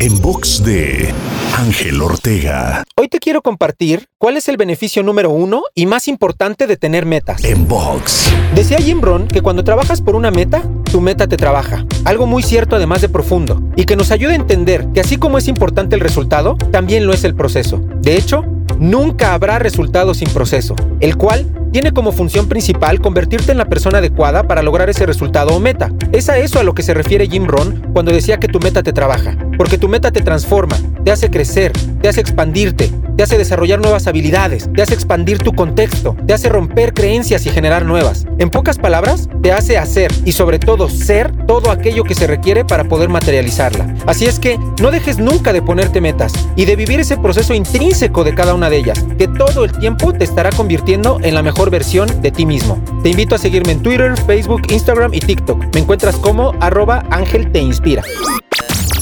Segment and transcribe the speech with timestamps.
[0.00, 1.12] En box de
[1.56, 2.84] Ángel Ortega.
[2.94, 7.04] Hoy te quiero compartir cuál es el beneficio número uno y más importante de tener
[7.04, 7.44] metas.
[7.44, 8.32] En box.
[8.54, 11.84] Decía Jim Brown que cuando trabajas por una meta, tu meta te trabaja.
[12.04, 13.60] Algo muy cierto además de profundo.
[13.74, 17.12] Y que nos ayuda a entender que así como es importante el resultado, también lo
[17.12, 17.82] es el proceso.
[18.00, 18.44] De hecho,
[18.78, 23.98] nunca habrá resultado sin proceso, el cual tiene como función principal convertirte en la persona
[23.98, 25.92] adecuada para lograr ese resultado o meta.
[26.10, 28.82] Es a eso a lo que se refiere Jim Rohn cuando decía que tu meta
[28.82, 31.70] te trabaja, porque tu meta te transforma, te hace crecer,
[32.00, 36.48] te hace expandirte, te hace desarrollar nuevas habilidades, te hace expandir tu contexto, te hace
[36.48, 38.26] romper creencias y generar nuevas.
[38.38, 42.64] En pocas palabras, te hace hacer y sobre todo ser todo aquello que se requiere
[42.64, 43.94] para poder materializarla.
[44.06, 48.24] Así es que no dejes nunca de ponerte metas y de vivir ese proceso intrínseco
[48.24, 51.70] de cada una de ellas, que todo el tiempo te estará convirtiendo en la mejor
[51.70, 52.82] versión de ti mismo.
[53.02, 55.74] Te invito a seguirme en Twitter, Facebook, Instagram y TikTok.
[55.74, 58.02] Me encuentras como arroba Ángel Te Inspira.